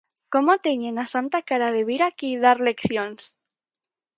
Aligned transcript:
¿Como 0.33 0.53
teñen 0.65 0.95
a 1.03 1.05
santa 1.13 1.39
cara 1.49 1.69
de 1.75 1.81
vir 1.89 2.01
aquí 2.03 2.29
dar 2.43 2.57
leccións? 2.67 3.21